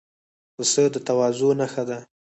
[0.55, 1.99] پسه د تواضع نښه ده.